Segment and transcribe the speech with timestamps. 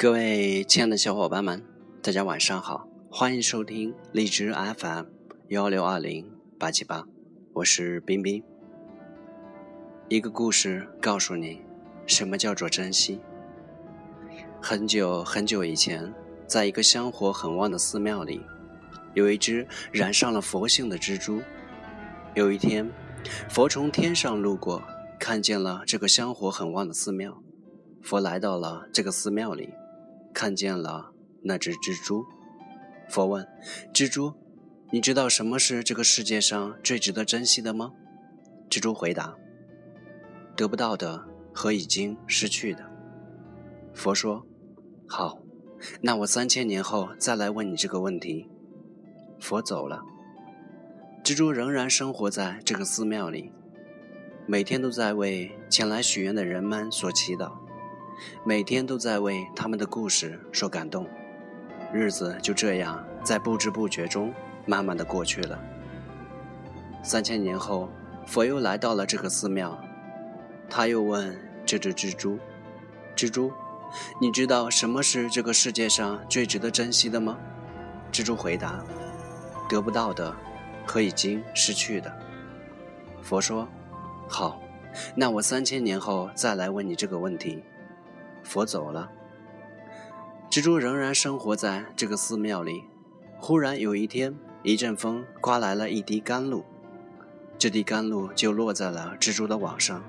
[0.00, 1.60] 各位亲爱的小伙伴们，
[2.00, 5.06] 大家晚上好，欢迎收听荔枝 FM
[5.48, 6.24] 幺六二零
[6.56, 7.04] 八七八，
[7.52, 8.40] 我是冰冰。
[10.08, 11.62] 一个故事告诉你，
[12.06, 13.20] 什么叫做珍惜。
[14.62, 16.14] 很久很久以前，
[16.46, 18.40] 在一个香火很旺的寺庙里，
[19.14, 21.42] 有一只染上了佛性的蜘蛛。
[22.36, 22.88] 有一天，
[23.50, 24.80] 佛从天上路过，
[25.18, 27.42] 看见了这个香火很旺的寺庙。
[28.00, 29.74] 佛来到了这个寺庙里。
[30.32, 32.24] 看见了那只蜘蛛，
[33.08, 33.46] 佛问
[33.92, 34.34] ：“蜘蛛，
[34.92, 37.92] 你知道什么是这个世界上最值得珍惜的吗？”
[38.70, 39.34] 蜘蛛回答
[40.54, 42.84] ：“得不到的和已经失去的。”
[43.94, 44.46] 佛说
[45.08, 45.40] ：“好，
[46.02, 48.48] 那我三千年后再来问你这个问题。”
[49.40, 50.02] 佛走了，
[51.24, 53.52] 蜘蛛仍然生活在这个寺庙里，
[54.46, 57.67] 每天都在为前来许愿的人们所祈祷。
[58.44, 61.06] 每天都在为他们的故事所感动，
[61.92, 64.32] 日子就这样在不知不觉中
[64.66, 65.58] 慢慢的过去了。
[67.02, 67.88] 三千年后，
[68.26, 69.78] 佛又来到了这个寺庙，
[70.68, 72.38] 他又问这只蜘蛛
[73.16, 73.52] ：“蜘蛛，
[74.20, 77.38] 你知道什么是这个世界上最值得珍惜的吗？”
[78.12, 78.84] 蜘蛛回答
[79.68, 80.34] ：“得不到的
[80.86, 82.12] 和已经失去的。”
[83.22, 83.68] 佛说
[84.28, 84.60] ：“好，
[85.14, 87.62] 那我三千年后再来问你这个问题。”
[88.48, 89.10] 佛走了，
[90.50, 92.84] 蜘蛛仍然生活在这个寺庙里。
[93.38, 96.64] 忽然有一天，一阵风刮来了一滴甘露，
[97.58, 100.02] 这滴甘露就落在了蜘蛛的网上。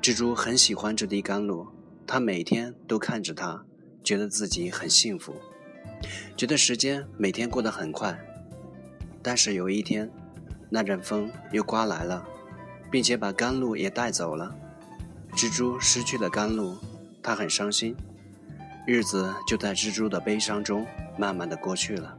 [0.00, 1.66] 蜘蛛很喜欢这滴甘露，
[2.06, 3.64] 它每天都看着它，
[4.04, 5.34] 觉得自己很幸福，
[6.36, 8.18] 觉得时间每天过得很快。
[9.22, 10.10] 但是有一天，
[10.70, 12.24] 那阵风又刮来了，
[12.90, 14.56] 并且把甘露也带走了。
[15.32, 16.76] 蜘蛛失去了甘露。
[17.22, 17.94] 他很伤心，
[18.86, 20.86] 日子就在蜘蛛的悲伤中
[21.18, 22.16] 慢慢的过去了。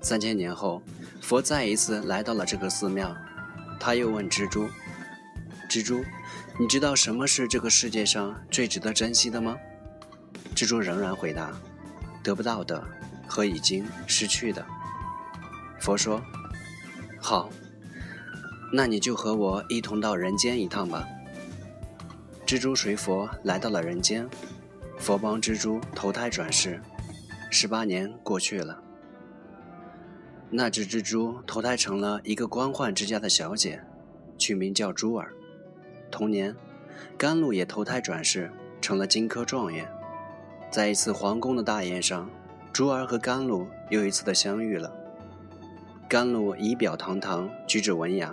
[0.00, 0.80] 三千年后，
[1.20, 3.14] 佛再一次来到了这个寺庙，
[3.80, 4.68] 他又问蜘蛛
[5.68, 6.04] ：“蜘蛛，
[6.60, 9.56] 你知道什么是这个世界上最值得珍惜的吗？”
[10.54, 11.50] 蜘蛛仍然回答
[12.22, 12.82] ：“得不到的
[13.26, 14.64] 和已经失去的。”
[15.80, 16.22] 佛说
[17.20, 17.50] ：“好，
[18.72, 21.04] 那你就和我一同到人间一趟吧。”
[22.46, 24.24] 蜘蛛随佛来到了人间，
[24.98, 26.80] 佛帮蜘蛛投胎转世。
[27.50, 28.80] 十八年过去了，
[30.48, 33.82] 那只蜘蛛投胎成了一个官宦之家的小姐，
[34.38, 35.32] 取名叫珠儿。
[36.08, 36.54] 同年，
[37.18, 38.48] 甘露也投胎转世
[38.80, 39.90] 成了金科状元。
[40.70, 42.30] 在一次皇宫的大宴上，
[42.72, 44.92] 珠儿和甘露又一次的相遇了。
[46.08, 48.32] 甘露仪表堂堂，举止文雅，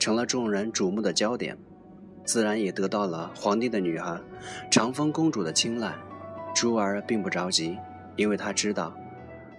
[0.00, 1.56] 成了众人瞩目的焦点。
[2.26, 4.20] 自然也得到了皇帝的女儿
[4.70, 5.94] 长风公主的青睐。
[6.54, 7.78] 珠儿并不着急，
[8.16, 8.94] 因为她知道，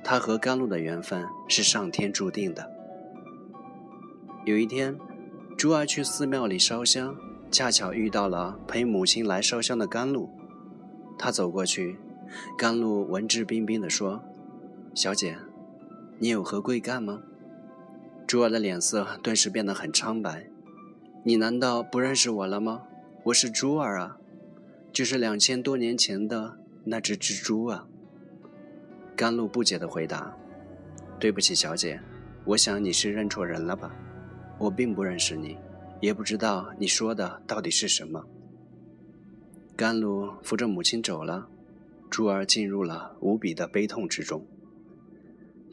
[0.04, 2.70] 她和甘露的缘分是上天注定的。
[4.46, 4.98] 有一天，
[5.56, 7.16] 珠儿去寺庙里烧香，
[7.52, 10.30] 恰巧遇到了陪母亲来烧香的甘露。
[11.20, 11.98] 她走过去，
[12.58, 14.24] 甘露文质彬彬地说
[14.96, 15.38] ：“小姐，
[16.18, 17.22] 你有何贵干吗？”
[18.26, 20.50] 珠儿的脸色顿时变得很苍白。
[21.28, 22.84] 你难道不认识我了吗？
[23.24, 24.18] 我是珠儿啊，
[24.94, 27.86] 就是两千多年前的那只蜘蛛啊。
[29.14, 30.38] 甘露不解地回答
[31.20, 32.00] ：“对不起，小姐，
[32.46, 33.94] 我想你是认错人了吧？
[34.58, 35.58] 我并不认识你，
[36.00, 38.26] 也不知道你说的到底是什么。”
[39.76, 41.50] 甘露扶着母亲走了，
[42.10, 44.48] 珠儿进入了无比的悲痛之中。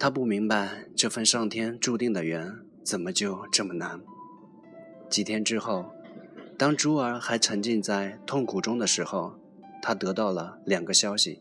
[0.00, 4.00] 他不明白这份上天注定的缘怎么就这么难。
[5.14, 5.86] 几天之后，
[6.58, 9.32] 当珠儿还沉浸在痛苦中的时候，
[9.80, 11.40] 他得到了两个消息：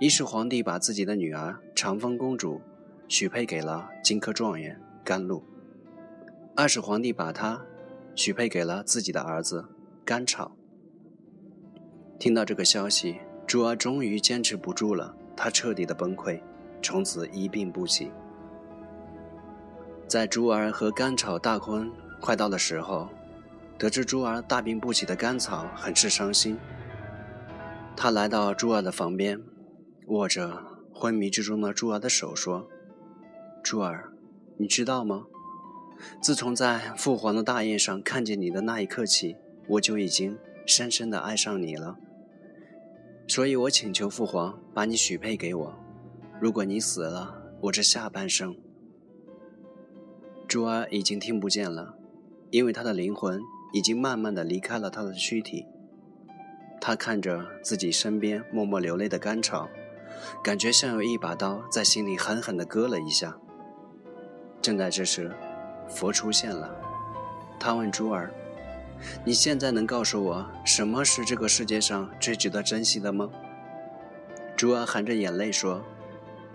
[0.00, 2.62] 一是皇帝把自己的女儿长风公主
[3.08, 5.42] 许配给了金科状元甘露；
[6.56, 7.60] 二是皇帝把她
[8.14, 9.66] 许配给了自己的儿子
[10.02, 10.52] 甘草。
[12.18, 16.40] 听到这个消息，珠儿终于坚持不住了，她彻底的崩溃，
[16.80, 18.10] 从此一病不起。
[20.08, 21.92] 在珠儿和甘草大婚。
[22.22, 23.08] 快到的时候，
[23.76, 26.56] 得知珠儿大病不起的甘草很是伤心。
[27.96, 29.40] 他来到珠儿的房边，
[30.06, 30.62] 握着
[30.94, 32.68] 昏迷之中的珠儿的手说
[33.60, 34.12] ：“珠儿，
[34.56, 35.24] 你知道吗？
[36.20, 39.36] 自从在父皇的大宴上看见你的那一刻起，
[39.66, 41.96] 我就已经深深的爱上你了。
[43.26, 45.74] 所以我请求父皇把你许配给我。
[46.40, 48.56] 如果你死了，我这下半生……”
[50.46, 51.96] 珠儿已经听不见了。
[52.52, 53.40] 因为他的灵魂
[53.72, 55.66] 已经慢慢的离开了他的躯体。
[56.80, 59.68] 他看着自己身边默默流泪的甘草，
[60.44, 63.38] 感觉像有一把刀在心里狠狠的割了一下。
[64.60, 65.34] 正在这时，
[65.88, 66.76] 佛出现了，
[67.58, 68.34] 他问珠儿
[69.24, 73.30] ：“你现在能告诉我什么是这个世界上最值得珍惜的吗？”
[74.54, 75.82] 珠儿含着眼泪说：“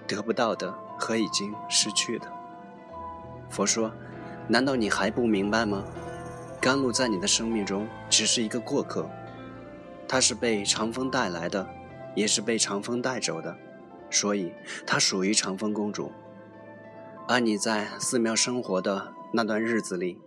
[0.08, 2.32] 得不到的和已经失去的。”
[3.50, 3.92] 佛说
[4.48, 5.84] ：“难道你还不明白吗？
[6.60, 9.10] 甘露在你的生命中只是一个过客，
[10.08, 11.68] 它是被长风带来的，
[12.16, 13.56] 也是被长风带走的，
[14.10, 14.52] 所以
[14.86, 16.12] 它属于长风公主。”
[17.28, 20.18] 而你在寺庙生活的那段日子里，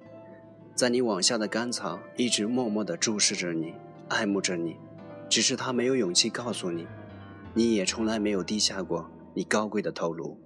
[0.74, 3.74] 在你往下的甘草一直默默地注视着你，
[4.08, 4.76] 爱慕着你，
[5.28, 6.86] 只是他没有勇气告诉你，
[7.54, 10.38] 你也从来没有低下过你高贵的头颅。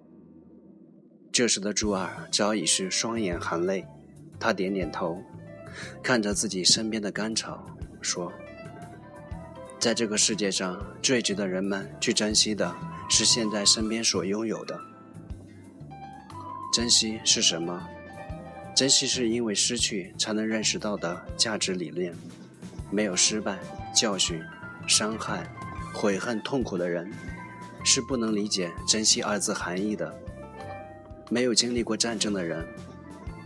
[1.35, 3.85] 这时的珠儿早已是双眼含泪，
[4.39, 5.21] 他点点头，
[6.01, 7.67] 看着自己身边的甘草，
[8.01, 8.33] 说
[9.81, 12.73] ：“在这个世界上最值得人们去珍惜的，
[13.11, 14.79] 是现在身边所拥有的。”
[16.73, 17.85] 珍惜是什么？
[18.77, 22.15] 珍惜是因为失去才能认识到的价值理念。
[22.93, 23.59] 没有失败、
[23.93, 24.41] 教训、
[24.87, 25.53] 伤害、
[25.93, 27.13] 悔恨、痛苦的人，
[27.83, 30.17] 是不能理解“珍惜”二字含义的。
[31.31, 32.67] 没有经历过战争的人，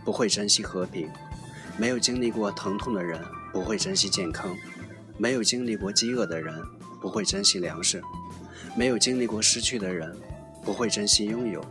[0.03, 1.07] 不会珍惜和平；
[1.77, 3.19] 没有经历过疼痛的人，
[3.53, 4.53] 不会珍惜健康；
[5.17, 6.53] 没有经历过饥饿的人，
[7.01, 7.99] 不会珍惜粮食；
[8.75, 10.15] 没有经历过失去的人，
[10.63, 11.63] 不会珍惜拥有。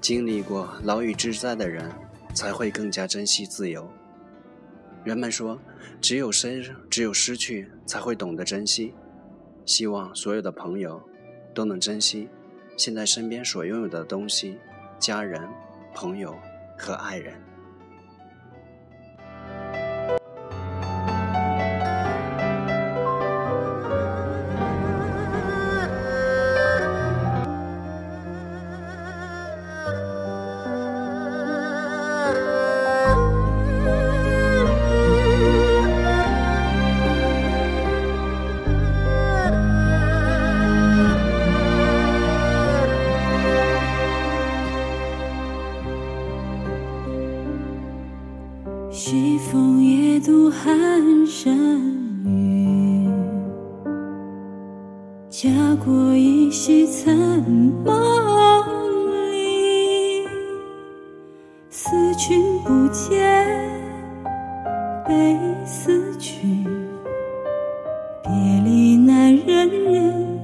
[0.00, 1.90] 经历过牢狱之灾的人，
[2.34, 3.88] 才会更加珍惜自由。
[5.04, 5.60] 人们说，
[6.00, 8.94] 只有失，只有失去，才会懂得珍惜。
[9.64, 11.00] 希望所有的朋友
[11.54, 12.28] 都能珍惜
[12.76, 14.58] 现在身边所拥有的东西：
[15.00, 15.48] 家人、
[15.94, 16.36] 朋友
[16.76, 17.32] 和爱人。
[56.60, 57.16] 国依稀残
[57.86, 57.94] 梦
[59.32, 60.26] 里。
[61.70, 63.18] 思君不见，
[65.06, 66.66] 悲思君，
[68.22, 68.30] 别
[68.62, 70.38] 离难忍忍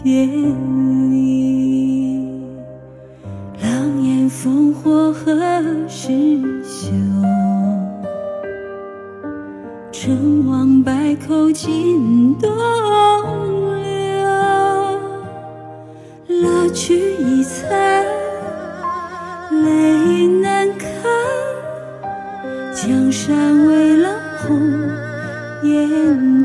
[0.00, 2.20] 别离。
[3.60, 5.34] 狼烟烽火何
[5.88, 6.12] 时
[6.62, 6.92] 休？
[9.90, 12.48] 成王败寇尽东
[16.68, 18.04] 流，蜡炬已残，
[19.64, 20.88] 泪难干。
[22.74, 24.60] 江山未老红
[25.62, 26.37] 颜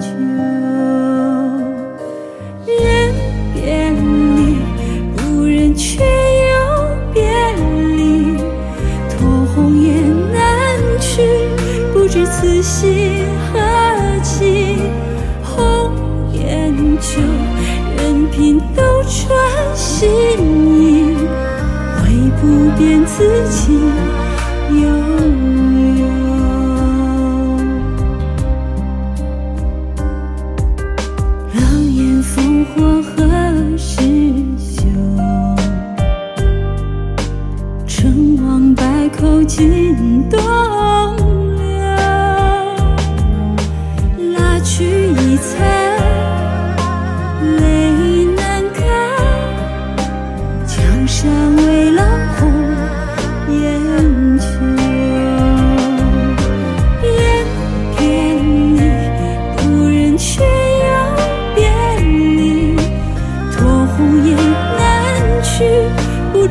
[22.84, 23.83] 不变自己。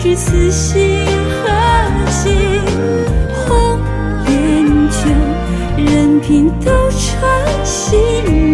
[0.03, 1.07] 知此心
[1.45, 1.49] 何
[2.11, 2.59] 寄？
[3.47, 3.79] 红
[4.27, 4.99] 颜旧，
[5.77, 8.52] 任凭斗转星